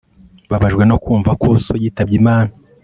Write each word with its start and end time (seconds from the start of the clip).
Mbabajwe 0.47 0.83
no 0.89 0.97
kumva 1.03 1.31
ko 1.41 1.47
so 1.65 1.73
yitabye 1.81 2.15
Imana 2.21 2.51